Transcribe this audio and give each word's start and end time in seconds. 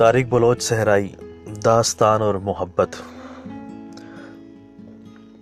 تاریخ 0.00 0.26
بلوچ 0.26 0.62
صحرائی، 0.62 1.08
داستان 1.64 2.22
اور 2.22 2.34
محبت۔ 2.34 2.88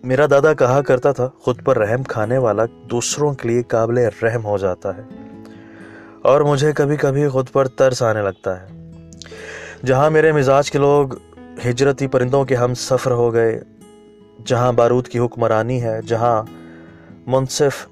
میرا 0.04 0.27
دادا 0.31 0.53
کہا 0.54 0.83
کرتا 0.83 1.12
تھا، 1.12 1.31
خود 1.38 1.65
پر 1.65 1.79
رحم 1.79 2.03
کھانے 2.03 2.38
والا 2.38 2.63
دوسروں 2.90 3.35
کے 3.35 3.49
لیے 3.49 3.63
قابل 3.63 3.99
رحم 3.99 4.44
ہو 4.44 4.58
جاتا 4.58 4.97
ہے۔ 4.97 5.03
اور 6.22 6.40
مجھے 6.40 6.72
کبھی 6.72 6.97
کبھی 6.97 7.29
خود 7.29 7.47
پر 7.53 7.69
ترس 7.69 8.03
آنے 8.03 8.22
لگتا 8.22 8.63
ہے۔ 8.63 8.90
جہاں 9.87 10.10
میرے 10.10 10.33
مزاج 10.33 10.71
کے 10.71 10.79
لوگ 10.79 11.09
ہجرتی 11.69 12.06
پرندوں 12.06 12.45
کے 12.45 12.56
ہم 12.56 12.75
سفر 12.75 13.11
ہو 13.11 13.33
گئے، 13.33 13.61
جہاں 14.47 14.72
بارود 14.72 15.09
کی 15.09 15.19
حکمرانی 15.19 15.83
ہے، 15.83 16.02
جہاں 16.02 16.43
منصف 17.27 17.87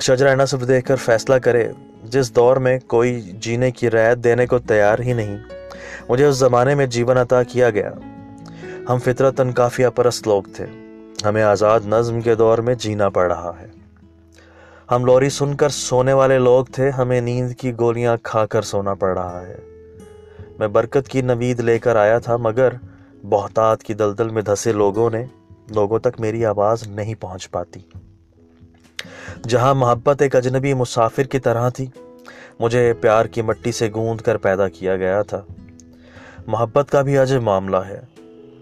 شجرہ 0.00 0.34
نصف 0.34 0.68
دیکھ 0.68 0.86
کر 0.86 0.96
فیصلہ 0.96 1.34
کرے، 1.34 1.72
جس 2.04 2.36
دور 2.36 2.56
میں 2.56 2.78
کوئی 2.86 3.20
جینے 3.20 3.70
کی 3.70 3.90
رعایت 3.90 4.18
دینے 4.18 4.46
کو 4.46 4.58
تیار 4.58 4.98
ہی 4.98 5.12
نہیں۔ 5.12 5.59
مجھے 6.08 6.24
اس 6.24 6.36
زمانے 6.36 6.74
میں 6.74 6.86
جیون 6.86 7.16
عطا 7.16 7.42
کیا 7.42 7.70
گیا۔ 7.70 7.90
ہم 8.88 8.98
فطرتاً 8.98 9.52
کافیہ 9.52 9.88
پرست 9.88 10.26
لوگ 10.26 10.42
تھے۔ 10.42 10.66
ہمیں 11.24 11.42
آزاد 11.42 11.80
نظم 11.86 12.20
کے 12.20 12.34
دور 12.34 12.58
میں 12.58 12.74
جینا 12.74 13.08
پڑ 13.08 13.32
رہا 13.32 13.52
ہے۔ 13.60 13.66
ہم 14.90 15.04
لوری 15.04 15.28
سن 15.28 15.54
کر 15.54 15.68
سونے 15.68 16.12
والے 16.12 16.38
لوگ 16.38 16.64
تھے۔ 16.64 16.90
ہمیں 16.90 17.20
نیند 17.20 17.52
کی 17.52 17.72
گولیاں 17.78 18.16
کھا 18.22 18.46
کر 18.46 18.62
سونا 18.62 18.94
پڑ 18.94 19.18
رہا 19.18 19.46
ہے۔ 19.46 19.56
میں 20.58 20.68
برکت 20.68 21.08
کی 21.08 21.20
نوید 21.20 21.60
لے 21.60 21.78
کر 21.78 21.96
آیا 21.96 22.18
تھا، 22.18 22.36
مگر 22.36 22.68
بہتات 23.28 23.82
کی 23.82 23.94
دلدل 23.94 24.28
میں 24.28 24.42
دھسے 24.42 24.72
لوگوں 24.72 25.10
نے، 25.10 25.24
لوگوں 25.70 25.98
تک 25.98 26.20
میری 26.20 26.46
آواز 26.46 26.86
نہیں 26.86 27.14
پہنچ 27.14 27.50
پاتی۔ 27.50 27.80
جہاں 29.48 29.74
محبت 29.74 30.22
ایک 30.22 30.36
اجنبی 30.36 30.74
مسافر 30.74 31.22
کی 31.22 31.38
طرح 31.38 31.68
تھی، 31.68 31.86
مجھے 32.60 32.92
پیار 32.92 33.24
کی 33.24 33.42
مٹی 33.42 33.72
سے 33.72 33.88
گوند 33.94 34.20
کر 34.20 34.36
پیدا 34.36 34.68
کیا 34.68 34.96
گیا 34.96 35.22
تھا۔ 35.22 35.42
محبت 36.50 36.90
کا 36.90 37.02
بھی 37.02 37.18
عجب 37.18 37.42
معاملہ 37.42 37.76
ہے۔ 37.76 38.00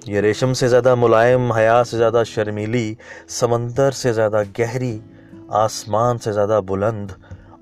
یہ 0.06 0.20
ریشم 0.20 0.53
سے 0.53 0.69
زیادہ 0.69 0.94
ملائم، 0.94 1.53
حیا 1.53 1.84
سے 1.84 1.97
زیادہ 1.97 2.22
شرمیلی، 2.27 2.95
سمندر 3.28 3.91
سے 3.91 4.12
زیادہ 4.12 4.42
گہری، 4.58 4.98
آسمان 5.48 6.19
سے 6.19 6.33
زیادہ 6.33 6.61
بلند 6.67 7.11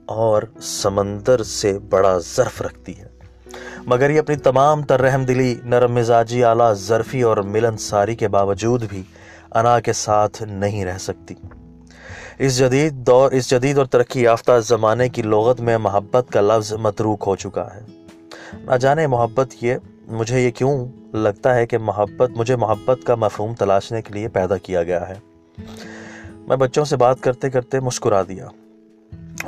اور 0.07 0.43
سمندر 0.63 1.43
سے 1.43 1.79
بڑا 1.79 2.19
ظرف 2.19 2.63
رکھتی 2.63 2.99
ہے۔ 2.99 3.07
مگر 3.87 4.11
یہ 4.11 4.19
اپنی 4.19 4.37
تمام 4.37 4.83
تر 4.83 5.01
رحم 5.01 5.25
دلی، 5.25 5.55
نرم 5.65 5.95
مزاجی، 5.95 6.45
اعلیٰ 6.45 6.75
ظرفی 6.75 7.23
اور 7.23 7.37
ملن 7.37 7.77
ساری 7.77 8.17
کے 8.17 8.29
باوجود 8.29 8.85
بھی 8.89 9.03
انا 9.55 9.81
کے 9.81 9.93
ساتھ 9.93 10.43
نہیں 10.43 10.85
رہ 10.85 10.99
سکتی۔ 10.99 11.35
اس 12.39 12.59
جدید 12.59 12.93
دور، 12.93 13.33
اس 13.33 13.51
جدید 13.51 13.79
اور 13.79 13.87
ترقی 13.87 14.23
یافتہ 14.23 14.53
زمانے 14.61 15.09
کی 15.09 15.23
لغت 15.23 15.61
میں 15.61 15.79
محبت 15.79 16.27
کا 16.33 16.41
لفظ 16.41 16.73
متروک 16.73 17.25
ہو 17.27 17.37
چکا 17.37 17.69
ہے۔ 17.75 17.81
نہ 18.55 18.75
جانے 18.77 19.07
محبت 19.07 19.47
یہ 19.61 19.75
مجھے 20.07 20.41
یہ 20.41 20.51
کیوں 20.51 20.89
لگتا 21.13 21.55
ہے 21.55 21.67
کہ 21.67 21.79
محبت، 21.79 22.31
مجھے 22.31 22.57
محبت 22.57 22.99
کا 23.05 23.15
مفہوم 23.15 23.55
تلاشنے 23.55 24.03
کے 24.03 24.15
لیے 24.15 24.29
پیدا 24.29 24.57
کیا 24.57 24.83
گیا 24.83 25.09
ہے۔ 25.09 25.15
میں 26.33 26.57
بچوں 26.57 26.85
سے 26.85 26.97
بات 26.97 27.21
کرتے 27.21 27.51
کرتے 27.51 27.81
مسکرا 27.81 28.23
دیا۔ 28.23 28.47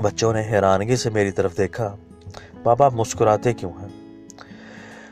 بچوں 0.03 0.33
نے 0.33 0.41
حیرانگی 0.41 0.97
سے 0.97 1.11
میری 1.11 1.31
طرف 1.31 1.59
دیکھا۔ 1.59 1.97
بابا، 2.63 2.87
آپ 2.87 2.93
مسکراتے 2.95 3.53
کیوں 3.53 3.71
ہیں؟ 3.71 3.89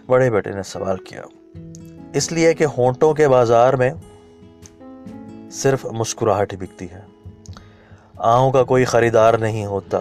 بڑے 0.07 0.31
بیٹے 0.31 0.51
نے 0.51 0.63
سوال 0.63 0.97
کیا۔ 0.97 1.23
اس 2.13 2.33
لیے 2.33 2.55
کہ 2.55 2.67
ہونٹوں 2.79 3.15
کے 3.15 3.29
بازار 3.29 3.75
میں 3.75 3.91
صرف 5.53 5.87
مسکراہٹ 5.87 6.53
ہی 6.53 6.59
بکتی 6.59 6.87
ہے۔ 6.91 7.01
آہوں 8.17 8.53
کا 8.53 8.65
کوئی 8.65 8.85
خریدار 8.85 9.35
نہیں 9.35 9.67
ہوتا۔ 9.67 10.01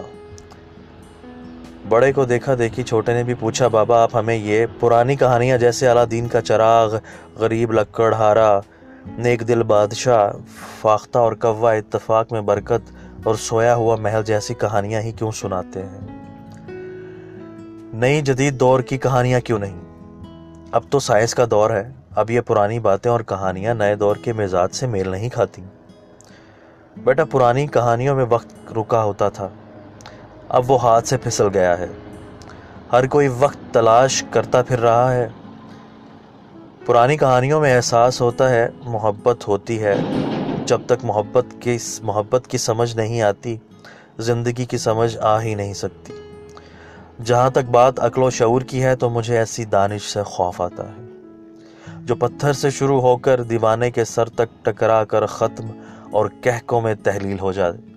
بڑے 1.88 2.12
کو 2.12 2.24
دیکھا 2.24 2.54
دیکھی 2.58 2.82
چھوٹے 2.82 3.14
نے 3.14 3.22
بھی 3.22 3.34
پوچھا، 3.34 3.68
بابا، 3.68 4.02
آپ 4.02 4.16
ہمیں 4.16 4.34
یہ 4.34 4.66
پرانی 4.80 5.16
کہانیاں 5.16 5.58
جیسے 5.58 5.88
اعلیٰ 5.88 6.04
دین 6.10 6.28
کا 6.28 6.40
چراغ، 6.40 6.96
غریب 7.36 7.72
لکڑ 7.72 8.14
ہارا، 8.14 8.60
نیک 9.18 9.48
دل 9.48 9.62
بادشاہ، 9.62 10.30
فاختہ 10.80 11.18
اور 11.18 11.32
کوا 11.32 11.72
اتفاق 11.72 12.32
میں 12.32 12.40
برکت 12.40 12.92
اور 13.24 13.34
سویا 13.34 13.74
ہوا 13.74 13.96
محل 13.96 14.22
جیسی 14.24 14.54
کہانیاں 14.54 15.00
ہی 15.00 15.12
کیوں 15.12 15.30
سناتے 15.30 15.82
ہیں؟ 15.82 16.00
نئی 17.94 18.20
جدید 18.20 18.60
دور 18.60 18.80
کی 18.80 18.98
کہانیاں 18.98 19.40
کیوں 19.40 19.58
نہیں؟ 19.58 19.80
اب 20.72 20.82
تو 20.90 20.98
سائنس 20.98 21.34
کا 21.34 21.44
دور 21.50 21.70
ہے، 21.70 21.90
اب 22.16 22.30
یہ 22.30 22.40
پرانی 22.40 22.78
باتیں 22.78 23.10
اور 23.10 23.20
کہانیاں 23.20 23.74
نئے 23.74 23.94
دور 23.94 24.16
کے 24.16 24.32
مزاج 24.32 24.74
سے 24.74 24.86
میل 24.86 25.08
نہیں 25.08 25.28
کھاتی۔ 25.28 25.62
بیٹا، 26.96 27.24
پرانی 27.24 27.66
کہانیوں 27.66 28.16
میں 28.16 28.24
وقت 28.28 28.72
رکا 28.76 29.02
ہوتا 29.02 29.28
تھا۔ 29.28 29.48
اب 30.48 30.70
وہ 30.70 30.82
ہاتھ 30.82 31.08
سے 31.08 31.16
پھسل 31.16 31.48
گیا 31.54 31.78
ہے۔ 31.78 31.86
ہر 32.92 33.06
کوئی 33.06 33.28
وقت 33.38 33.74
تلاش 33.74 34.24
کرتا 34.30 34.62
پھر 34.62 34.78
رہا 34.78 35.14
ہے۔ 35.14 35.28
پرانی 36.86 37.16
کہانیوں 37.16 37.60
میں 37.60 37.76
احساس 37.76 38.20
ہوتا 38.20 38.50
ہے 38.50 38.68
محبت 38.84 39.48
ہوتی 39.48 39.82
ہے۔ 39.82 39.94
جب 40.66 40.80
تک 40.86 41.04
محبت 41.04 41.44
کی 41.60 41.78
محبت 42.02 42.46
کی 42.48 42.58
سمجھ 42.58 42.96
نہیں 42.96 43.22
آتی، 43.22 43.56
زندگی 44.18 44.64
کی 44.64 44.78
سمجھ 44.78 45.18
آ 45.18 45.40
ہی 45.40 45.54
نہیں 45.54 45.74
سکتی۔ 45.74 46.12
جہاں 47.24 47.50
تک 47.50 47.70
بات 47.70 48.00
عقل 48.00 48.22
و 48.22 48.30
شعور 48.30 48.60
کی 48.60 48.84
ہے 48.84 48.96
تو 48.96 49.10
مجھے 49.10 49.38
ایسی 49.38 49.64
دانش 49.64 50.02
سے 50.02 50.22
خوف 50.22 50.60
آتا 50.60 50.82
ہے۔ 50.82 51.06
جو 51.96 52.14
پتھر 52.14 52.52
سے 52.52 52.70
شروع 52.70 53.00
ہو 53.00 53.16
کر 53.16 53.42
دیوانے 53.42 53.90
کے 53.90 54.04
سر 54.04 54.28
تک 54.28 54.64
ٹکرا 54.64 55.04
کر 55.04 55.26
ختم 55.26 55.66
اور 56.10 56.26
کہکوں 56.40 56.80
میں 56.80 56.94
تحلیل 57.02 57.38
ہو 57.38 57.52
جائے 57.52 57.95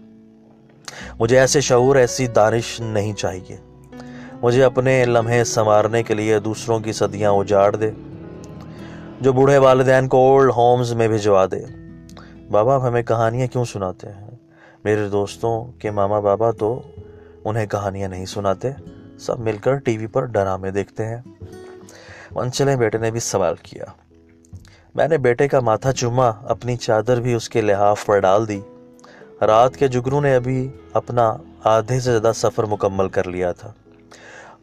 مجھے 1.20 1.40
ایسے 1.40 1.62
شعور، 1.62 1.96
ایسی 1.96 2.28
دانش 2.28 2.80
نہیں 2.80 3.14
چاہیے۔ 3.14 3.58
مجھے 4.42 4.64
اپنے 4.64 5.06
لمحے 5.06 5.44
سنوارنے 5.44 6.04
کے 6.04 6.14
لیے 6.14 6.40
دوسروں 6.40 6.80
کی 6.80 6.92
صدیاں 6.92 7.32
اجاڑ 7.32 7.76
دے، 7.76 7.92
جو 9.22 9.34
بوڑھے 9.34 9.58
والدین 9.58 10.08
کو 10.08 10.18
اولڈ 10.18 10.52
ہومز 10.56 10.94
میں 10.94 11.08
بھجوا 11.08 11.46
دے۔ 11.46 11.66
بابا 12.52 12.88
ہمیں 12.88 13.04
کہانیاں 13.04 13.48
کیوں 13.48 13.66
سناتے 13.66 14.08
ہیں؟ 14.08 14.28
میرے 14.84 15.10
دوستوں 15.10 15.66
کے 15.66 15.92
ماما 15.92 16.20
بابا 16.20 16.52
تو 16.52 16.82
انہیں 17.46 17.66
کہانیاں 17.66 18.10
نہیں 18.10 18.26
سناتے، 18.26 18.72
سب 19.20 19.40
مل 19.40 19.58
کر 19.58 19.76
ٹی 19.76 19.98
وی 19.98 20.08
پر 20.08 20.26
ڈرامے 20.26 20.72
دیکھتے 20.72 21.06
ہیں۔ 21.06 21.22
منچلے 22.32 22.76
بیٹے 22.76 22.98
نے 22.98 23.12
بھی 23.12 23.20
سوال 23.20 23.56
کیا۔ 23.64 23.84
میں 24.96 25.08
نے 25.08 25.18
بیٹے 25.18 25.48
کا 25.48 25.60
ماتھا 25.60 25.92
چوما، 25.92 26.28
اپنی 26.28 26.78
چادر 26.78 27.22
بھی 27.22 27.34
اس 27.34 27.50
کے 27.50 27.62
لحاف 27.62 28.06
پر 28.06 28.20
ڈال 28.20 28.48
دی۔ 28.48 28.62
رات 29.42 29.78
کے 29.78 29.88
جگروں 29.88 30.22
نے 30.22 30.36
ابھی 30.36 30.70
اپنا 30.94 31.34
آدھے 31.64 32.00
سے 32.00 32.12
زیادہ 32.12 32.32
سفر 32.36 32.64
مکمل 32.64 33.10
کر 33.10 33.28
لیا 33.28 33.52
تھا۔ 33.52 33.72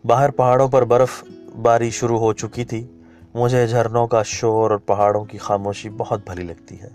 باہر 0.04 0.31
پہاڑوں 0.31 0.69
پر 0.69 0.84
برف 0.84 1.25
باری 1.62 1.91
شروع 1.91 2.19
ہو 2.19 2.32
چکی 2.32 2.64
تھی۔ 2.64 2.86
مجھے 3.34 3.66
جھرنوں 3.66 4.06
کا 4.06 4.22
شور 4.22 4.70
اور 4.70 4.78
پہاڑوں 4.78 5.25
کی 5.25 5.38
خاموشی 5.38 5.88
بہت 5.88 6.20
بھلی 6.26 6.42
لگتی 6.42 6.81
ہے۔ 6.81 6.88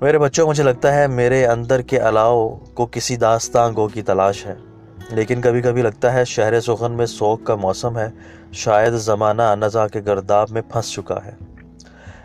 میرے 0.00 0.18
بچوں، 0.18 0.48
مجھے 0.48 0.62
لگتا 0.62 0.94
ہے 0.94 1.06
میرے 1.06 1.46
اندر 1.46 1.80
کے 1.80 1.98
علاؤ 1.98 2.58
کو 2.74 2.86
کسی 2.86 3.16
داستان 3.16 3.76
گو 3.76 3.88
کی 3.88 4.02
تلاش 4.02 4.46
ہے۔ 4.46 4.54
لیکن 5.10 5.40
کبھی 5.40 5.62
کبھی 5.62 5.82
لگتا 5.82 6.12
ہے 6.12 6.24
شہر 6.24 6.60
سخن 6.60 6.92
میں 6.92 7.06
سوک 7.06 7.44
کا 7.44 7.54
موسم 7.54 7.98
ہے۔ 7.98 8.10
شاید 8.52 8.92
زمانہ 8.92 9.42
نزا 9.54 9.88
کے 9.88 10.00
گرداب 10.06 10.48
میں 10.50 10.62
پھنس 10.62 10.92
چکا 10.92 11.24
ہے۔ 11.24 11.32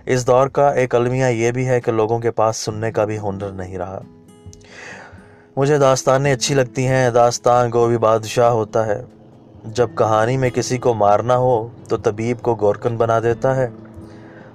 اس 0.06 0.28
دور 0.28 0.48
کا 0.48 0.70
ایک 0.70 0.96
المیہ 0.96 1.26
یہ 1.26 1.52
بھی 1.52 1.68
ہے 1.68 1.82
کہ 1.82 1.92
لوگوں 1.92 2.20
کے 2.20 2.32
پاس 2.32 2.58
سننے 2.58 2.92
کا 2.92 3.06
بھی 3.06 3.20
ہنر 3.20 3.50
نہیں 3.50 3.78
رہا۔ 3.78 4.00
مجھے 5.60 5.78
داستانیں 5.78 6.34
اچھی 6.34 6.56
لگتی 6.56 6.88
ہیں۔ 6.88 7.10
داستان 7.10 7.72
کو 7.72 7.88
بھی 7.88 7.98
بادشاہ 7.98 8.50
ہوتا 8.50 8.86
ہے۔ 8.86 9.02
جب 9.66 9.90
کہانی 9.98 10.38
میں 10.38 10.50
کسی 10.50 10.78
کو 10.78 10.94
مارنا 10.94 11.38
ہو 11.38 11.68
تو 11.90 11.98
طبیب 11.98 12.42
کو 12.42 12.56
گورکن 12.56 12.98
بنا 12.98 13.20
دیتا 13.20 13.56
ہے۔ 13.56 13.68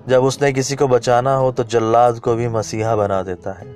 جب 0.06 0.24
اس 0.24 0.42
نے 0.42 0.52
کسی 0.52 0.76
کو 0.76 0.86
بچانا 0.86 1.38
ہو 1.38 1.52
تو 1.52 1.62
جلاد 1.62 2.12
کو 2.22 2.34
بھی 2.34 2.48
مسیحا 2.48 2.94
بنا 2.94 3.22
دیتا 3.22 3.60
ہے۔ 3.60 3.72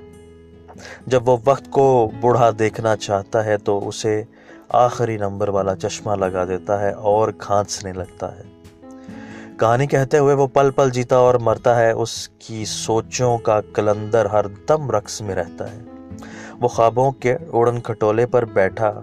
جب 1.07 1.29
وہ 1.29 1.37
وقت 1.45 1.71
کو 1.71 2.11
بوڑھا 2.21 2.49
دیکھنا 2.59 2.95
چاہتا 2.95 3.45
ہے 3.45 3.57
تو 3.57 3.87
اسے 3.87 4.23
آخری 4.69 5.17
نمبر 5.17 5.49
والا 5.49 5.75
چشمہ 5.75 6.15
لگا 6.15 6.45
دیتا 6.45 6.81
ہے 6.81 6.91
اور 6.91 7.29
کھانسنے 7.37 7.93
لگتا 7.93 8.37
ہے۔ 8.37 8.43
کہانی 9.59 9.87
کہتے 9.87 10.17
ہوئے 10.17 10.33
وہ 10.33 10.47
پل 10.47 10.71
پل 10.71 10.89
جیتا 10.89 11.15
اور 11.15 11.35
مرتا 11.35 11.79
ہے۔ 11.79 11.91
اس 11.91 12.29
کی 12.29 12.65
سوچوں 12.65 13.37
کا 13.37 13.61
کلندر 13.73 14.25
ہر 14.25 14.45
دم 14.69 14.91
رقص 14.91 15.21
میں 15.21 15.35
رہتا 15.35 15.71
ہے۔ 15.71 15.98
وہ 16.61 16.67
خوابوں 16.67 17.11
کے 17.11 17.35
اڑن 17.53 17.81
کھٹولے 17.81 18.25
پر 18.25 18.45
بیٹھا 18.45 19.01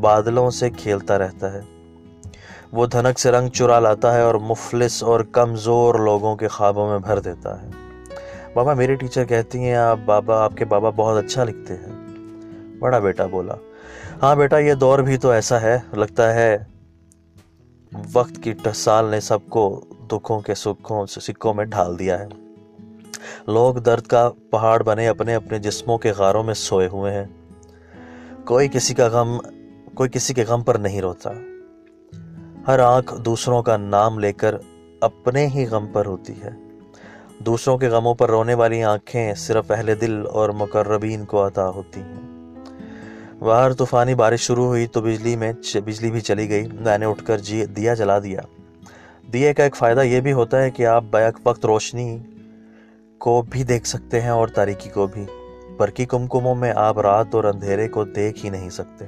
بادلوں 0.00 0.50
سے 0.50 0.70
کھیلتا 0.70 1.18
رہتا 1.18 1.52
ہے۔ 1.52 1.60
وہ 2.72 2.86
دھنک 2.86 3.18
سے 3.18 3.30
رنگ 3.30 3.48
چرا 3.48 3.80
لاتا 3.80 4.14
ہے 4.14 4.22
اور 4.22 4.34
مفلس 4.34 5.02
اور 5.02 5.20
کمزور 5.20 5.94
لوگوں 5.94 6.36
کے 6.36 6.48
خوابوں 6.48 6.88
میں 6.88 6.98
بھر 6.98 7.18
دیتا 7.18 7.62
ہے۔ 7.62 7.68
بابا، 8.54 8.74
میری 8.74 8.94
ٹیچر 8.94 9.24
کہتی 9.24 9.58
ہیں، 9.58 9.74
آپ 9.74 9.98
بابا، 10.04 10.44
آپ 10.44 10.56
کے 10.56 10.64
بابا 10.64 10.90
بہت 10.90 11.24
اچھا 11.24 11.44
لکھتے 11.44 11.74
ہیں۔ 11.74 12.06
بڑا 12.78 12.98
بیٹا 12.98 13.26
بولا۔ 13.26 13.54
ہاں 14.22 14.36
بیٹا، 14.36 14.58
یہ 14.58 14.74
دور 14.74 14.98
بھی 14.98 15.16
تو 15.16 15.30
ایسا 15.30 15.60
ہے، 15.60 15.78
لگتا 15.92 16.34
ہے 16.34 16.58
وقت 18.12 18.42
کی 18.42 18.52
ٹسال 18.52 19.04
نے 19.04 19.20
سب 19.20 19.38
کو 19.48 19.80
دکھوں 20.12 20.40
کے 20.40 20.54
سکھوں، 20.54 21.06
سکوں 21.06 21.54
میں 21.54 21.64
ڈھال 21.64 21.98
دیا 21.98 22.18
ہے۔ 22.18 22.45
لوگ 23.46 23.74
درد 23.74 24.02
کا 24.02 24.30
پہاڑ 24.50 24.82
بنے 24.82 25.08
اپنے 25.08 25.34
اپنے 25.34 25.58
جسموں 25.58 25.98
کے 25.98 26.10
غاروں 26.10 26.42
میں 26.42 26.54
سوئے 26.54 26.88
ہوئے 26.88 27.12
ہیں۔ 27.12 27.24
کوئی 28.44 28.68
کسی 28.68 28.94
کا 28.94 29.06
غم، 29.06 29.38
کوئی 29.94 30.10
کسی 30.10 30.34
کے 30.34 30.44
غم 30.44 30.62
پر 30.62 30.74
نہیں 30.74 31.00
روتا۔ 31.00 31.30
ہر 32.66 32.78
آنکھ 32.78 33.20
دوسروں 33.20 33.62
کا 33.62 33.76
نام 33.76 34.18
لے 34.18 34.32
کر 34.32 34.54
اپنے 35.00 35.46
ہی 35.46 35.66
غم 35.66 35.86
پر 35.86 36.06
ہوتی 36.06 36.32
ہے۔ 36.42 36.50
دوسروں 37.38 37.78
کے 37.78 37.88
غموں 37.88 38.14
پر 38.14 38.30
رونے 38.30 38.54
والی 38.54 38.82
آنکھیں 38.82 39.34
صرف 39.34 39.70
اہل 39.70 39.94
دل 40.00 40.26
اور 40.26 40.50
مقربین 40.50 41.24
کو 41.24 41.46
عطا 41.46 41.68
ہوتی 41.68 42.00
ہیں۔ 42.00 42.36
باہر 43.38 43.72
طوفانی 43.72 44.14
بارش 44.14 44.40
شروع 44.40 44.64
ہوئی 44.64 44.86
تو 44.86 45.00
بجلی 45.00 45.36
میں 45.36 45.52
بجلی 45.74 46.10
بھی 46.10 46.20
چلی 46.20 46.48
گئی۔ 46.48 46.68
میں 46.80 46.98
نے 46.98 47.06
اٹھ 47.06 47.24
کر 47.24 47.38
جی 47.38 47.66
دیا 47.66 47.94
جلا 47.94 48.18
دیا۔ 48.18 48.40
دیے 49.32 49.54
کا 49.54 49.64
ایک 49.64 49.76
فائدہ 49.76 50.00
یہ 50.00 50.20
بھی 50.20 50.32
ہوتا 50.32 50.62
ہے 50.62 50.70
کہ 50.70 50.86
آپ 50.86 51.04
بیک 51.10 51.34
وقت 51.44 51.66
روشنی 51.66 52.18
کو 53.18 53.42
بھی 53.50 53.64
دیکھ 53.64 53.86
سکتے 53.86 54.20
ہیں 54.20 54.28
اور 54.28 54.48
تاریکی 54.48 54.90
کو 54.90 55.06
بھی۔ 55.06 55.26
برقی 55.76 56.04
کمکموں 56.04 56.54
میں 56.54 56.72
آپ 56.76 56.98
رات 56.98 57.26
اور 57.32 57.44
اندھیرے 57.44 57.88
کو 57.88 58.04
دیکھ 58.04 58.44
ہی 58.44 58.50
نہیں 58.50 58.70
سکتے۔ 58.70 59.04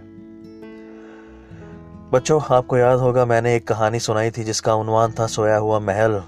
بچوں، 2.10 2.40
آپ 2.48 2.66
کو 2.66 2.76
یاد 2.76 2.96
ہوگا، 2.96 3.24
میں 3.24 3.40
نے 3.40 3.52
ایک 3.52 3.68
کہانی 3.68 3.98
سنائی 3.98 4.30
تھی 4.30 4.44
جس 4.44 4.62
کا 4.62 4.74
عنوان 4.74 5.10
تھا 5.10 5.26
سویا 5.26 5.58
ہوا 5.58 5.78
محل۔ 5.78 6.18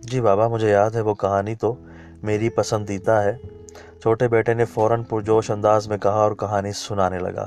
جی 0.00 0.20
بابا، 0.20 0.48
مجھے 0.48 0.70
یاد 0.70 0.90
ہے، 0.90 1.00
وہ 1.00 1.14
کہانی 1.14 1.54
تو 1.54 1.74
میری 2.22 2.48
پسندیدہ 2.48 3.10
ہے۔ 3.10 3.36
چھوٹے 4.02 4.28
بیٹے 4.28 4.54
نے 4.54 4.64
فوراً 4.64 5.02
پرجوش 5.02 5.50
انداز 5.50 5.88
میں 5.88 5.98
کہا 5.98 6.22
اور 6.22 6.32
کہانی 6.32 6.72
سنانے 6.72 7.18
لگا۔ 7.18 7.46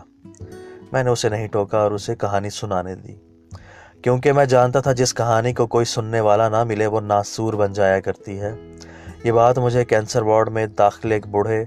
میں 0.91 1.03
نے 1.03 1.09
اسے 1.09 1.29
نہیں 1.29 1.47
ٹوکا 1.47 1.79
اور 1.79 1.91
اسے 1.91 2.15
کہانی 2.15 2.49
سنانے 2.49 2.95
دی۔ 2.95 3.15
کیونکہ 4.01 4.31
میں 4.31 4.45
جانتا 4.45 4.79
تھا 4.79 4.91
جس 4.91 5.13
کہانی 5.13 5.53
کو 5.53 5.67
کوئی 5.67 5.85
سننے 5.85 6.19
والا 6.19 6.49
نہ 6.49 6.63
ملے، 6.63 6.87
وہ 6.87 7.01
ناسور 7.01 7.53
بن 7.53 7.73
جایا 7.73 7.99
کرتی 7.99 8.41
ہے۔ 8.41 8.55
یہ 9.23 9.31
بات 9.31 9.57
مجھے 9.57 9.85
کینسر 9.85 10.21
وارڈ 10.21 10.49
میں 10.49 10.67
داخل 10.67 11.11
ایک 11.11 11.27
بوڑھے 11.27 11.65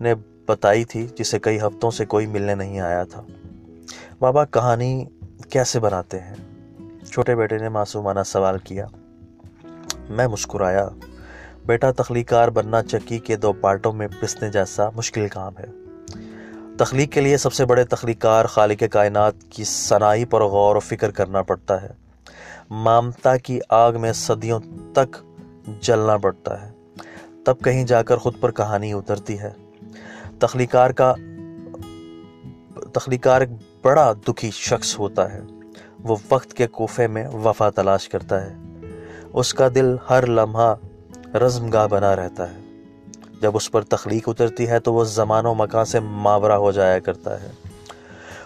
نے 0.00 0.14
بتائی 0.48 0.84
تھی 0.84 1.06
جسے 1.06 1.38
کئی 1.38 1.58
ہفتوں 1.58 1.90
سے 1.90 2.04
کوئی 2.04 2.26
ملنے 2.26 2.54
نہیں 2.54 2.80
آیا 2.80 3.04
تھا۔ 3.04 3.22
بابا 4.18 4.44
کہانی 4.44 5.04
کیسے 5.50 5.80
بناتے 5.80 6.20
ہیں؟ 6.20 6.34
چھوٹے 7.04 7.34
بیٹے 7.34 7.58
نے 7.58 7.68
معصومانہ 7.68 8.20
سوال 8.26 8.58
کیا۔ 8.58 8.86
میں 10.10 10.26
مسکرایا۔ 10.26 10.88
بیٹا 11.66 11.90
تخلیقار 11.90 12.48
بننا 12.48 12.82
چکی 12.82 13.18
کے 13.18 13.36
دو 13.36 13.52
پارٹوں 13.52 13.92
میں 13.92 14.08
پسنے 14.20 14.50
جیسا 14.50 14.90
مشکل 14.96 15.28
کام 15.28 15.52
ہے۔ 15.58 15.66
تخلیق 16.78 17.12
کے 17.12 17.20
لیے 17.20 17.36
سب 17.36 17.52
سے 17.52 17.64
بڑے 17.64 17.84
تخلیقار 17.84 18.44
خالق 18.44 18.82
کائنات 18.90 19.34
کی 19.50 19.64
صنائی 19.64 20.24
پر 20.24 20.40
غور 20.40 20.76
و 20.76 20.80
فکر 20.80 21.10
کرنا 21.10 21.42
پڑتا 21.42 21.82
ہے۔ 21.82 21.88
مامتا 22.70 23.36
کی 23.36 23.60
آگ 23.68 23.92
میں 24.00 24.12
صدیوں 24.12 24.60
تک 24.94 25.16
جلنا 25.80 26.16
پڑتا 26.16 26.66
ہے۔ 26.66 26.72
تب 27.44 27.54
کہیں 27.64 27.84
جا 27.84 28.02
کر 28.02 28.16
خود 28.16 28.34
پر 28.40 28.50
کہانی 28.50 28.92
اترتی 28.92 29.40
ہے۔ 29.40 29.50
تخلیقار 30.40 30.90
کا 30.90 31.14
تخلیقار 32.92 33.40
ایک 33.40 33.48
بڑا 33.82 34.12
دکھی 34.28 34.50
شخص 34.50 34.98
ہوتا 34.98 35.32
ہے۔ 35.32 35.40
وہ 36.02 36.16
وقت 36.30 36.52
کے 36.52 36.66
کوفے 36.66 37.06
میں 37.06 37.28
وفا 37.28 37.70
تلاش 37.70 38.08
کرتا 38.08 38.46
ہے۔ 38.46 38.54
اس 39.32 39.54
کا 39.54 39.68
دل 39.74 39.96
ہر 40.10 40.26
لمحہ 40.26 40.74
رزم 41.36 41.70
گاہ 41.70 41.86
بنا 41.86 42.16
رہتا 42.16 42.50
ہے۔ 42.50 42.56
جب 43.42 43.56
اس 43.56 43.70
پر 43.70 43.82
تخلیق 43.82 44.28
اترتی 44.28 44.68
ہے 44.68 44.80
تو 44.80 44.94
وہ 44.94 45.04
زمان 45.04 45.46
و 45.46 45.54
مکان 45.54 45.84
سے 45.84 46.00
ماورہ 46.00 46.52
ہو 46.52 46.72
جایا 46.72 46.98
کرتا 46.98 47.42
ہے۔ 47.42 47.48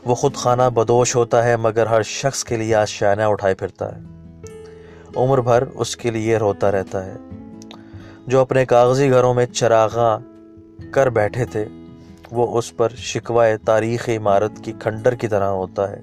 وہ 0.04 0.14
خود 0.14 0.34
خانہ 0.34 0.62
بدوش 0.62 1.16
ہوتا 1.16 1.44
ہے، 1.44 1.56
مگر 1.56 1.86
ہر 1.86 2.02
شخص 2.02 2.44
کے 2.44 2.56
لیے 2.56 2.74
آشیانہ 2.74 3.22
اٹھائے 3.22 3.54
پھرتا 3.54 3.96
ہے۔ 3.96 4.19
عمر 5.16 5.40
بھر 5.40 5.64
اس 5.74 5.96
کے 5.96 6.10
لیے 6.10 6.36
روتا 6.36 6.72
رہتا 6.72 7.06
ہے۔ 7.06 7.14
جو 8.26 8.40
اپنے 8.40 8.66
کاغذی 8.66 9.10
گھروں 9.10 9.34
میں 9.34 9.46
چراغاں 9.46 10.18
کر 10.92 11.10
بیٹھے 11.10 11.44
تھے، 11.44 11.64
وہ 12.30 12.58
اس 12.58 12.76
پر 12.76 12.88
شکوائے 12.88 13.56
تاریخ 13.56 14.08
عمارت 14.08 14.52
کی 14.62 14.72
کھنڈر 14.80 15.14
کی 15.14 15.28
طرح 15.28 15.48
ہوتا 15.48 15.90
ہے، 15.90 16.00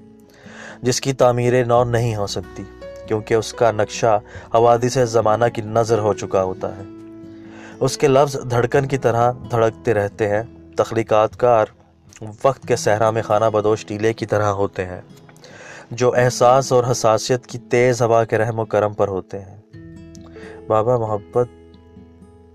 جس 0.82 1.00
کی 1.00 1.12
تعمیر 1.12 1.64
نو 1.64 1.84
نہیں 1.84 2.16
ہو 2.16 2.26
سکتی، 2.26 2.62
کیونکہ 3.06 3.34
اس 3.34 3.52
کا 3.52 3.70
نقشہ 3.70 4.20
حوادث 4.54 4.98
زمانہ 4.98 5.44
کی 5.54 5.62
نظر 5.62 5.98
ہو 5.98 6.12
چکا 6.12 6.42
ہوتا 6.42 6.76
ہے۔ 6.76 6.82
اس 7.80 7.98
کے 7.98 8.08
لفظ 8.08 8.36
دھڑکن 8.50 8.86
کی 8.86 8.98
طرح 8.98 9.32
دھڑکتے 9.50 9.94
رہتے 9.94 10.28
ہیں، 10.28 10.42
تخلیقات 10.76 11.36
کار 11.36 11.66
وقت 12.44 12.68
کے 12.68 12.76
صحرا 12.76 13.10
میں 13.10 13.22
خانہ 13.22 13.44
بدوش 13.44 13.86
ٹیلے 13.86 14.12
کی 14.12 14.26
طرح 14.26 14.46
ہوتے 14.46 14.84
ہیں۔ 14.84 15.00
جو 15.90 16.14
احساس 16.16 16.72
اور 16.72 16.84
حساسیت 16.90 17.46
کی 17.46 17.58
تیز 17.58 18.02
ہوا 18.02 18.24
کے 18.24 18.38
رحم 18.38 18.58
و 18.58 18.64
کرم 18.64 18.94
پر 18.94 19.08
ہوتے 19.08 19.40
ہیں۔ 19.40 19.62
بابا 20.66 20.96
محبت 20.96 21.48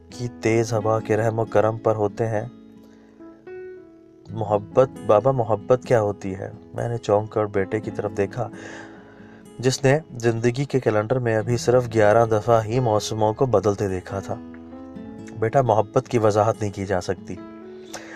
کی 0.10 0.28
تیز 0.42 0.74
ہوا 0.74 1.00
کے 1.00 1.18
رحم 1.18 1.40
و 1.40 1.46
کرم 1.46 1.78
پر 1.78 1.96
ہوتے 1.96 2.28
ہیں۔ 2.28 2.48
محبت، 4.30 4.90
بابا 5.06 5.32
محبت 5.32 5.82
کیا 5.88 6.02
ہوتی 6.02 6.36
ہے؟ 6.36 6.52
میں 6.74 6.90
نے 6.90 6.98
چونک 6.98 7.30
کر 7.30 7.46
بیٹے 7.46 7.80
کی 7.80 7.92
طرف 7.92 8.12
دیکھا، 8.18 8.50
جس 9.60 9.84
نے 9.84 10.00
زندگی 10.20 10.66
کے 10.66 10.80
کیلنڈر 10.80 11.20
میں 11.20 11.36
ابھی 11.36 11.58
صرف 11.58 11.88
گیارہ 11.94 12.26
دفعہ 12.26 12.64
ہی 12.66 12.80
موسموں 12.80 13.34
کو 13.34 13.46
بدلتے 13.46 13.88
دیکھا 13.88 14.20
تھا۔ 14.20 14.36
بیٹا، 15.40 15.62
محبت 15.62 16.08
کی 16.08 16.18
وضاحت 16.18 16.62
نہیں 16.62 16.72
کی 16.72 16.86
جا 16.86 17.02
سکتی۔ 17.02 17.36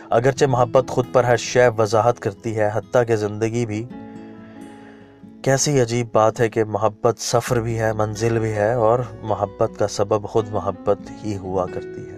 اگرچہ 0.10 0.46
محبت 0.46 0.90
خود 0.90 1.06
پر 1.14 1.24
ہر 1.24 1.38
شے 1.38 1.68
وضاحت 1.68 2.20
کرتی 2.20 2.58
ہے، 2.58 2.70
حتیٰ 2.74 3.04
کہ 3.08 3.16
زندگی 3.16 3.66
بھی 3.66 3.86
کیسی 5.48 5.82
عجیب 5.82 6.08
بات 6.14 6.40
ہے 6.40 6.50
کہ 6.50 6.64
محبت 6.64 7.20
سفر 7.20 7.62
بھی 7.62 7.80
ہے، 7.80 7.94
منزل 7.94 8.40
بھی 8.40 8.52
ہے 8.52 8.74
اور 8.74 9.00
محبت 9.22 9.72
کا 9.80 9.88
سبب 9.88 10.24
خود 10.24 10.50
محبت 10.50 10.98
ہی 11.24 11.38
ہوا 11.38 11.66
کرتی 11.74 12.10
ہے۔ 12.10 12.18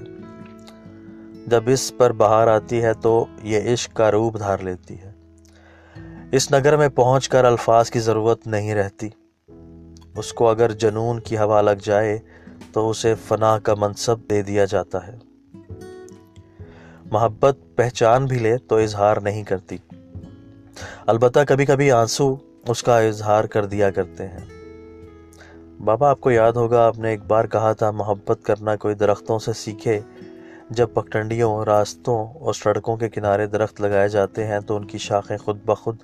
جب 1.47 1.63
اس 1.67 1.93
پر 1.97 2.11
بہار 2.11 2.47
آتی 2.47 2.83
ہے 2.83 2.93
تو 2.93 3.25
یہ 3.43 3.73
عشق 3.73 3.95
کا 3.95 4.11
روپ 4.11 4.39
دھار 4.39 4.57
لیتی 4.57 4.95
ہے۔ 5.01 5.11
اس 6.31 6.51
نگر 6.51 6.77
میں 6.77 6.89
پہنچ 6.89 7.29
کر 7.29 7.45
الفاظ 7.45 7.89
کی 7.89 7.99
ضرورت 7.99 8.47
نہیں 8.47 8.75
رہتی۔ 8.75 9.09
اس 10.17 10.33
کو 10.33 10.49
اگر 10.49 10.71
جنون 10.71 11.19
کی 11.19 11.37
ہوا 11.37 11.61
لگ 11.61 11.83
جائے 11.83 12.19
تو 12.73 12.89
اسے 12.89 13.15
فنا 13.27 13.59
کا 13.59 13.73
منصب 13.77 14.15
دے 14.29 14.41
دیا 14.41 14.65
جاتا 14.65 15.07
ہے۔ 15.07 15.17
محبت 17.05 17.57
پہچان 17.75 18.25
بھی 18.25 18.39
لے 18.39 18.57
تو 18.57 18.75
اظہار 18.75 19.17
نہیں 19.17 19.43
کرتی۔ 19.43 19.77
البتہ 21.07 21.39
کبھی 21.47 21.65
کبھی 21.65 21.91
آنسو 21.91 22.35
اس 22.67 22.83
کا 22.83 22.99
اظہار 22.99 23.43
کر 23.43 23.65
دیا 23.65 23.91
کرتے 23.91 24.27
ہیں۔ 24.27 24.45
بابا، 25.81 26.09
آپ 26.09 26.21
کو 26.21 26.31
یاد 26.31 26.51
ہوگا، 26.51 26.87
آپ 26.87 26.99
نے 26.99 27.09
ایک 27.09 27.23
بار 27.23 27.45
کہا 27.45 27.73
تھا، 27.73 27.91
محبت 27.91 28.39
کرنا 28.43 28.75
کوئی 28.75 28.95
درختوں 28.95 29.39
سے 29.39 29.53
سیکھے۔ 29.53 29.99
جب 30.69 30.87
پگڈنڈیوں 30.93 31.65
راستوں 31.65 32.27
اور 32.27 32.53
سڑکوں 32.53 32.97
کے 32.97 33.09
کنارے 33.09 33.47
درخت 33.47 33.81
لگائے 33.81 34.09
جاتے 34.09 34.47
ہیں، 34.47 34.59
تو 34.59 34.75
ان 34.75 34.85
کی 34.85 34.97
شاخیں 34.97 35.37
خود 35.37 35.59
بخود 35.65 35.97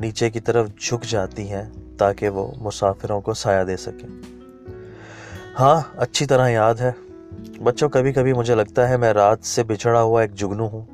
نیچے 0.00 0.30
کی 0.30 0.40
طرف 0.40 0.68
جھک 0.80 1.04
جاتی 1.04 1.50
ہیں 1.50 1.62
تاکہ 1.98 2.28
وہ 2.28 2.52
مسافروں 2.56 3.20
کو 3.20 3.34
سایہ 3.34 3.64
دے 3.64 3.76
سکیں۔ 3.76 4.36
ہاں 5.60 5.80
اچھی 5.96 6.26
طرح 6.26 6.48
یاد 6.48 6.74
ہے۔ 6.74 6.92
بچوں، 7.62 7.88
کبھی 7.88 8.12
کبھی 8.12 8.32
مجھے 8.32 8.54
لگتا 8.54 8.88
ہے، 8.88 8.96
میں 8.96 9.12
رات 9.12 9.38
سے 9.42 9.62
بچھڑا 9.62 10.02
ہوا 10.02 10.22
ایک 10.22 10.34
جگنو 10.34 10.66
ہوں۔ 10.66 10.84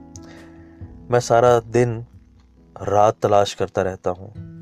میں 1.09 1.21
سارا 1.21 1.59
دن 1.75 2.01
رات 2.87 3.17
تلاش 3.19 3.57
کرتا 3.57 3.85
رہتا 3.85 4.11
ہوں۔ 4.11 4.56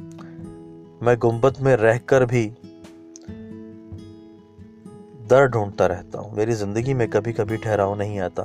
میں 1.04 1.16
گنبد 1.24 1.60
میں 1.60 1.76
رہ 1.76 1.98
کر 2.06 2.24
بھی 2.24 2.50
در 5.30 5.46
ڈھونڈتا 5.46 5.88
رہتا 5.88 6.18
ہوں۔ 6.18 6.36
میری 6.36 6.52
زندگی 6.52 6.94
میں 6.94 7.06
کبھی 7.10 7.32
کبھی 7.32 7.56
ٹھہراؤ 7.56 7.94
نہیں 7.94 8.20
آتا۔ 8.20 8.42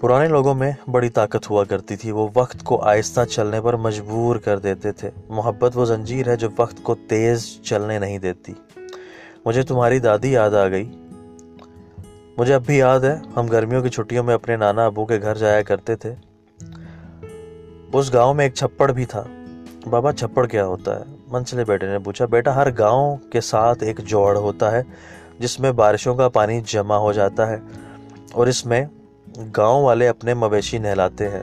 پرانے 0.00 0.28
لوگوں 0.28 0.54
میں 0.54 0.72
بڑی 0.90 1.08
طاقت 1.08 1.50
ہوا 1.50 1.64
کرتی 1.64 1.96
تھی۔ 1.96 2.10
وہ 2.10 2.28
وقت 2.34 2.64
کو 2.64 2.82
آہستہ 2.82 3.24
چلنے 3.24 3.60
پر 3.60 3.76
مجبور 3.76 4.36
کر 4.36 4.58
دیتے 4.58 4.92
تھے۔ 4.92 5.10
محبت 5.28 5.76
وہ 5.76 5.84
زنجیر 5.84 6.28
ہے 6.28 6.36
جو 6.36 6.48
وقت 6.58 6.82
کو 6.82 6.94
تیز 6.94 7.60
چلنے 7.62 7.98
نہیں 7.98 8.18
دیتی۔ 8.18 8.52
مجھے 9.44 9.62
تمہاری 9.62 9.98
دادی 9.98 10.32
یاد 10.32 10.50
آ 10.50 10.68
گئی۔ 10.68 11.06
مجھے 12.38 12.54
اب 12.54 12.62
بھی 12.66 12.78
یاد 12.78 13.00
ہے۔ 13.00 13.16
ہم 13.36 13.46
گرمیوں 13.46 13.82
کی 13.82 13.88
چھٹیوں 13.88 14.24
میں 14.24 14.34
اپنے 14.34 14.56
نانا 14.56 14.86
ابو 14.86 15.06
کے 15.06 15.20
گھر 15.22 15.34
جایا 15.34 15.62
کرتے 15.62 15.96
تھے۔ 15.96 16.14
اس 17.92 18.12
گاؤں 18.12 18.34
میں 18.34 18.44
ایک 18.44 18.54
چھپڑ 18.54 18.92
بھی 18.92 19.04
تھا۔ 19.04 19.24
بابا 19.86 20.12
چھپڑ 20.12 20.46
کیا 20.46 20.66
ہوتا 20.66 20.98
ہے؟ 20.98 21.04
منسلے 21.28 21.64
بیٹے 21.64 21.86
نے 21.86 21.98
پوچھا، 21.98 22.24
بیٹا، 22.24 22.54
ہر 22.54 22.78
گاؤں 22.78 23.16
کے 23.16 23.40
ساتھ 23.40 23.82
ایک 23.82 23.98
جوڑ 23.98 24.36
ہوتا 24.36 24.72
ہے، 24.72 24.82
جس 25.38 25.60
میں 25.60 25.72
بارشوں 25.72 26.14
کا 26.14 26.28
پانی 26.28 26.60
جمع 26.66 26.96
ہو 26.96 27.12
جاتا 27.12 27.48
ہے 27.48 27.56
اور 28.32 28.46
اس 28.46 28.66
میں 28.66 28.84
گاؤں 29.56 29.84
والے 29.84 30.08
اپنے 30.08 30.34
مویشی 30.34 30.78
نہلاتے 30.78 31.28
ہیں۔ 31.28 31.42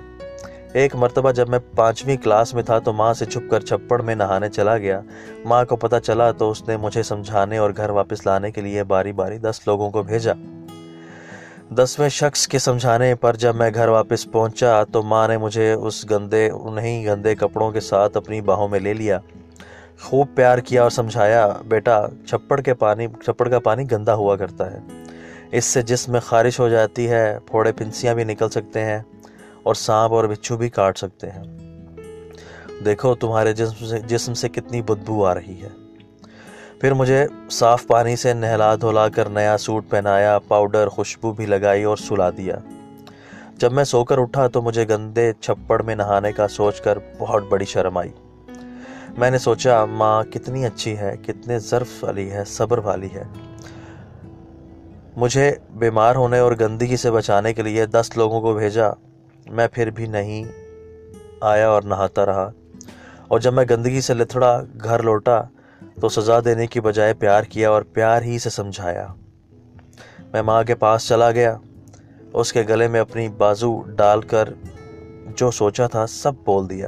ایک 0.74 0.96
مرتبہ 0.96 1.32
جب 1.32 1.50
میں 1.50 1.60
پانچویں 1.76 2.18
کلاس 2.18 2.54
میں 2.54 2.64
تھا 2.64 2.80
تو 2.80 2.94
ماں 2.94 3.14
سے 3.14 3.26
چھپ 3.26 3.52
کر 3.52 3.60
چھپڑ 3.60 4.02
میں 4.02 4.16
نہانے 4.16 4.50
چلا 4.50 4.78
گیا۔ 4.78 5.02
ماں 5.46 5.66
کو 5.66 5.76
پتہ 5.76 5.96
چلا 6.04 6.32
تو 6.32 6.52
اس 6.52 6.68
نے 6.68 6.78
مجھے 6.78 7.04
سمجھانے 7.04 7.58
اور 7.58 7.72
گھر 7.78 7.90
واپس 7.90 8.26
لانے 8.26 8.52
کے 8.52 8.62
لیے 8.62 8.84
باری 8.84 9.12
باری 9.12 9.38
دس 9.38 9.60
لوگوں 9.68 9.92
کو 9.92 10.04
بھیجا۔ 10.04 10.34
دسویں 11.70 12.10
شخص 12.10 12.48
کے 12.48 12.60
سمجھانے 12.60 13.16
پر 13.16 13.36
جب 13.36 13.56
میں 13.56 13.72
گھر 13.74 13.88
واپس 13.88 14.32
پہنچا 14.32 14.84
تو 14.84 15.04
ماں 15.04 15.28
نے 15.28 15.38
مجھے 15.38 15.74
اس 15.74 16.12
گندے، 16.12 16.50
انہیں 16.50 17.06
گندے 17.06 17.36
کپڑوں 17.36 17.72
کے 17.72 17.80
ساتھ 17.80 18.18
اپنی 18.18 18.42
باہوں 18.42 18.68
میں 18.68 18.80
لے 18.80 18.94
لیا۔ 18.94 19.20
خوب 20.02 20.28
پیار 20.36 20.58
کیا 20.58 20.84
اور 20.84 20.90
سمجھایا، 20.90 21.54
بیٹا، 21.68 22.08
چھپڑ 22.28 22.62
کے 22.62 22.74
پانی، 22.74 23.08
چھپڑ 23.08 23.50
کا 23.50 23.60
پانی 23.60 23.92
گندا 23.92 24.14
ہوا 24.14 24.36
کرتا 24.36 24.72
ہے۔ 24.72 24.80
اس 25.52 25.66
سے 25.66 25.82
جسم 25.82 26.12
میں 26.12 26.20
خارش 26.20 26.60
ہو 26.60 26.70
جاتی 26.70 27.10
ہے، 27.10 27.38
پھوڑے 27.46 27.72
پنسیاں 27.72 28.16
بھی 28.16 28.24
نکل 28.24 28.50
سکتے 28.50 28.84
ہیں 28.84 29.00
اور 29.64 29.74
سانپ 29.74 30.14
اور 30.14 30.24
بچھو 30.24 30.58
بھی 30.58 30.70
کاٹ 30.70 30.98
سکتے 30.98 31.30
ہیں۔ 31.30 31.44
دیکھو، 32.86 33.16
تمہارے 33.16 33.54
جسم 33.54 33.86
سے 33.86 34.00
جسم 34.00 34.34
سے 34.34 34.50
کتنی 34.50 34.82
بدبو 34.82 35.26
آ 35.26 35.36
رہی 35.36 35.62
ہے۔ 35.62 35.87
پھر 36.82 36.94
مجھے 36.94 37.28
صاف 37.50 37.88
پانی 37.88 38.16
سے 38.16 38.34
نہلا 38.34 38.76
دھلا 38.76 39.10
کر 39.10 39.30
نیا 39.30 39.58
سوٹ 39.58 39.90
پہنایا، 39.90 40.40
پاؤڈر، 40.40 40.88
خوشبو 40.88 41.34
بھی 41.34 41.46
لگائی 41.46 41.84
اور 41.84 41.98
سلا 41.98 42.30
دیا۔ 42.30 42.56
جب 43.58 43.74
میں 43.74 43.84
سو 43.84 44.04
کر 44.04 44.18
اٹھا 44.18 44.48
تو 44.48 44.62
مجھے 44.62 44.88
گندے 44.90 45.34
چھپڑ 45.34 45.82
میں 45.82 45.96
نہانے 45.96 46.32
کا 46.32 46.48
سوچ 46.48 46.82
کر 46.82 46.98
بہت 47.18 47.44
بڑی 47.50 47.66
شرم 47.66 47.98
آئی۔ 47.98 48.10
میں 49.18 49.32
نے 49.32 49.38
سوچا، 49.38 49.86
ماں 49.86 50.24
کتنی 50.24 50.66
اچھی 50.66 50.98
ہے، 50.98 51.16
کتنے 51.28 51.60
ظرف 51.60 52.04
والی 52.04 52.32
ہے، 52.32 52.44
صبر 52.46 52.78
والی 52.78 53.10
ہے۔ 53.14 53.24
مجھے 55.16 55.52
بیمار 55.76 56.16
ہونے 56.16 56.40
اور 56.40 56.52
گندگی 56.60 56.98
سے 56.98 57.12
بچانے 57.12 57.54
کے 57.54 57.62
لیے 57.62 57.86
دس 57.86 58.18
لوگوں 58.18 58.42
کو 58.42 58.54
بھیجا۔ 58.54 58.90
میں 59.50 59.68
پھر 59.74 59.90
بھی 59.90 60.06
نہیں 60.06 60.44
آیا 61.42 61.70
اور 61.70 61.82
نہاتا 61.82 62.26
رہا۔ 62.26 62.52
اور 63.28 63.40
جب 63.40 63.54
میں 63.54 63.66
گندگی 63.70 64.02
سے 64.02 64.14
لتھڑا، 64.14 64.64
گھر 64.84 65.04
لوٹا 65.04 65.42
تو 66.02 66.10
سزا 66.10 66.40
دینے 66.46 66.68
کی 66.68 66.82
بجائے 66.82 67.14
پیار 67.14 67.44
کیا 67.44 67.70
اور 67.70 67.82
پیار 67.82 68.22
ہی 68.22 68.40
سے 68.40 68.50
سمجھایا۔ 68.50 69.08
میں 70.34 70.42
ماں 70.42 70.64
کے 70.64 70.76
پاس 70.76 71.08
چلا 71.08 71.32
گیا۔ 71.32 71.58
اس 72.34 72.54
کے 72.54 72.64
گلے 72.70 72.88
میں 72.88 73.00
اپنی 73.00 73.30
بازو 73.30 73.82
ڈال 73.82 74.22
کر 74.22 74.50
جو 75.36 75.52
سوچا 75.52 75.88
تھا 75.88 76.08
سب 76.08 76.32
بول 76.46 76.70
دیا۔ 76.70 76.88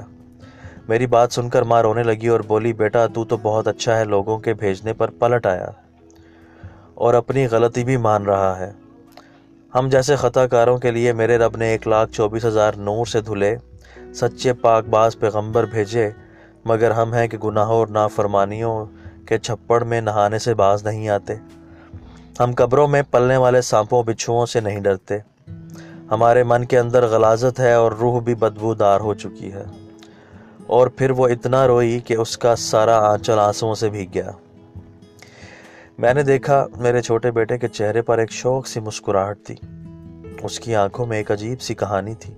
میری 0.88 1.08
بات 1.08 1.32
سن 1.32 1.50
کر 1.50 1.62
ماں 1.62 1.82
رونے 1.82 2.04
لگی 2.04 2.28
اور 2.28 2.40
بولی، 2.40 2.74
بیٹا، 2.74 3.08
تو 3.08 3.26
تو 3.26 3.38
بہت 3.38 3.68
اچھا 3.68 4.00
ہے 4.00 4.06
لوگوں 4.06 4.40
کے 4.40 4.54
بھیجنے 4.54 4.94
پر 4.94 5.10
پلٹ 5.10 5.46
آیا۔ 5.46 5.70
اور 6.94 7.14
اپنی 7.14 7.48
غلطی 7.52 7.84
بھی 7.84 7.98
مان 7.98 8.24
رہا 8.24 8.60
ہے۔ 8.60 8.72
ہم 9.76 9.90
جیسے 9.92 10.16
خطا 10.16 10.48
کاروں 10.48 10.78
کے 10.78 10.92
لیے 10.92 11.14
میرے 11.14 11.38
رب 11.38 11.58
نے 11.58 11.68
ایک 11.68 11.88
لاکھ 11.88 12.12
چوبیس 12.12 12.46
ہزار 12.46 12.74
نور 12.74 13.06
سے 13.06 13.22
دھلے، 13.22 13.56
سچے 14.14 14.54
پاک 14.54 14.86
باز 14.86 15.20
پیغمبر 15.20 15.66
بھیجے 15.66 16.10
مگر 16.70 16.92
ہم 16.92 17.14
ہیں 17.14 17.28
کہ 17.28 17.38
گناہوں 17.38 17.76
اور 17.76 17.88
نافرمانیوں 17.88 18.86
کے 19.26 19.38
چھپڑ 19.38 19.84
میں 19.84 20.02
نہانے 20.02 20.40
سے 20.40 20.54
باز 20.54 20.84
نہیں 20.84 21.10
آتے۔ 21.10 21.34
ہم 22.40 22.52
قبروں 22.58 22.88
میں 22.88 23.02
پلنے 23.12 23.38
والے 23.38 23.62
سانپوں 23.62 24.04
بچھوؤں 24.04 24.46
سے 24.46 24.60
نہیں 24.60 24.80
ڈرتے۔ 24.80 25.18
ہمارے 26.12 26.44
من 26.44 26.66
کے 26.66 26.80
اندر 26.80 27.08
غلازت 27.08 27.60
ہے 27.60 27.74
اور 27.74 27.92
روح 27.92 28.22
بھی 28.22 28.36
بدبو 28.36 28.74
دار 28.74 29.00
ہو 29.00 29.14
چکی 29.14 29.54
ہے۔ 29.54 29.64
اور 30.68 30.88
پھر 30.88 31.12
وہ 31.12 31.28
اتنا 31.28 31.68
روئی 31.68 32.00
کہ 32.00 32.14
اس 32.14 32.38
کا 32.38 32.56
سارا 32.56 33.12
آنچل 33.12 33.40
آنسوں 33.40 33.76
سے 33.76 33.90
بھیگ 33.90 34.08
گیا۔ 34.14 34.32
میں 35.98 36.14
نے 36.14 36.24
دیکھا 36.24 36.68
میرے 36.78 37.02
چھوٹے 37.02 37.32
بیٹے 37.32 37.58
کے 37.58 37.68
چہرے 37.68 38.02
پر 38.02 38.18
ایک 38.18 38.32
شوق 38.32 38.68
سی 38.68 38.80
مسکراہٹ 38.80 39.38
تھی۔ 39.44 39.56
اس 40.44 40.60
کی 40.60 40.76
آنکھوں 40.76 41.06
میں 41.06 41.18
ایک 41.18 41.32
عجیب 41.32 41.62
سی 41.62 41.74
کہانی 41.74 42.14
تھی۔ 42.16 42.34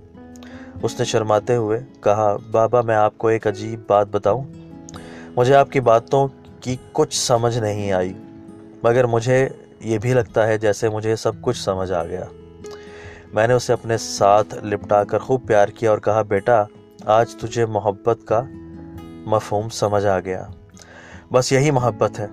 اس 0.82 0.98
نے 0.98 1.04
شرماتے 1.04 1.56
ہوئے 1.56 1.80
کہا، 2.00 2.36
بابا، 2.50 2.80
میں 2.80 2.94
آپ 2.94 3.18
کو 3.18 3.28
ایک 3.28 3.46
عجیب 3.46 3.80
بات 3.86 4.06
بتاؤں۔ 4.10 4.44
مجھے 5.36 5.54
آپ 5.54 5.70
کی 5.70 5.80
باتوں 5.80 6.28
کی 6.60 6.76
کچھ 6.92 7.16
سمجھ 7.16 7.58
نہیں 7.58 7.92
آئی، 7.92 8.12
مگر 8.82 9.04
مجھے 9.04 9.48
یہ 9.80 9.98
بھی 9.98 10.14
لگتا 10.14 10.46
ہے 10.46 10.58
جیسے 10.58 10.88
مجھے 10.88 11.16
سب 11.16 11.32
کچھ 11.40 11.62
سمجھ 11.62 11.92
آ 11.92 12.04
گیا۔ 12.04 12.24
میں 13.32 13.46
نے 13.46 13.54
اسے 13.54 13.72
اپنے 13.72 13.98
ساتھ 13.98 14.54
لپٹا 14.64 15.04
کر 15.04 15.18
خوب 15.18 15.46
پیار 15.46 15.68
کیا 15.68 15.90
اور 15.90 15.98
کہا، 15.98 16.22
بیٹا، 16.22 16.64
آج 17.04 17.34
تجھے 17.34 17.66
محبت 17.66 18.18
کا 18.24 18.42
مفہوم 19.26 19.68
سمجھ 19.68 20.06
آ 20.06 20.20
گیا۔ 20.20 20.46
بس 21.32 21.52
یہی 21.52 21.70
محبت 21.70 22.20
ہے۔ 22.20 22.26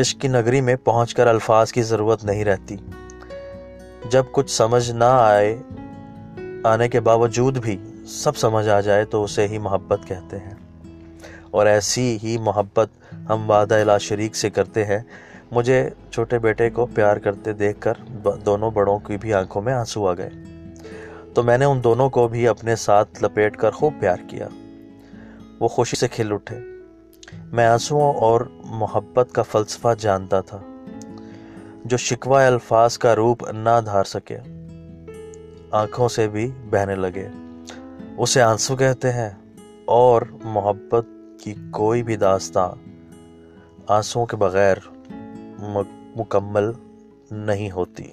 عشق 0.00 0.20
کی 0.20 0.28
نگری 0.28 0.60
میں 0.60 0.76
پہنچ 0.84 1.14
کر 1.14 1.26
الفاظ 1.26 1.72
کی 1.72 1.82
ضرورت 1.82 2.24
نہیں 2.24 2.44
رہتی۔ 2.44 2.76
جب 4.10 4.24
کچھ 4.32 4.50
سمجھ 4.50 4.90
نہ 4.90 5.04
آئے 5.04 5.58
آنے 6.64 6.88
کے 6.88 7.00
باوجود 7.00 7.58
بھی 7.58 7.78
سب 8.06 8.36
سمجھ 8.36 8.68
آ 8.68 8.80
جائے 8.80 9.04
تو 9.04 9.24
اسے 9.24 9.48
ہی 9.48 9.58
محبت 9.58 10.00
کہتے 10.06 10.38
ہیں۔ 10.38 10.54
اور 11.50 11.66
ایسی 11.66 12.18
ہی 12.22 12.38
محبت 12.38 12.88
ہم 13.30 13.50
وعدہ 13.50 13.74
الا 13.74 13.98
شریک 13.98 14.36
سے 14.36 14.50
کرتے 14.50 14.84
ہیں۔ 14.84 14.98
مجھے 15.50 15.90
چھوٹے 16.10 16.38
بیٹے 16.38 16.70
کو 16.70 16.86
پیار 16.86 17.16
کرتے 17.16 17.52
دیکھ 17.52 17.80
کر 17.80 17.92
دونوں 18.46 18.70
بڑوں 18.70 18.98
کی 18.98 19.16
بھی 19.16 19.34
آنکھوں 19.34 19.62
میں 19.62 19.72
آنسو 19.72 20.08
آ 20.08 20.12
گئے۔ 20.12 20.30
تو 21.34 21.42
میں 21.42 21.58
نے 21.58 21.64
ان 21.64 21.84
دونوں 21.84 22.10
کو 22.10 22.28
بھی 22.28 22.48
اپنے 22.48 22.76
ساتھ 22.76 23.24
لپیٹ 23.24 23.56
کر 23.56 23.70
خوب 23.70 23.92
پیار 24.00 24.16
کیا۔ 24.28 24.48
وہ 25.60 25.68
خوشی 25.68 25.96
سے 25.96 26.08
کھل 26.08 26.32
اٹھے۔ 26.32 26.58
میں 27.52 27.66
آنسوؤں 27.66 28.14
اور 28.14 28.40
محبت 28.64 29.28
کا 29.32 29.42
فلسفہ 29.42 29.88
جانتا 29.98 30.40
تھا۔ 30.40 30.58
جو 31.84 31.96
شکوہ 31.96 32.38
الفاظ 32.38 32.98
کا 32.98 33.16
روپ 33.16 33.50
نہ 33.50 33.80
دھار 33.84 34.04
سکے۔ 34.04 34.38
آنکھوں 35.70 36.08
سے 36.08 36.28
بھی 36.28 36.50
بہنے 36.70 36.94
لگے۔ 36.94 37.28
اسے 38.18 38.42
آنسو 38.42 38.76
کہتے 38.76 39.12
ہیں 39.12 39.30
اور 39.84 40.22
محبت 40.44 41.06
کی 41.42 41.54
کوئی 41.70 42.02
بھی 42.02 42.16
داستان 42.16 43.00
آنسوں 43.88 44.26
کے 44.26 44.36
بغیر 44.36 44.76
مکمل 46.16 46.72
نہیں 47.30 47.70
ہوتی۔ 47.70 48.04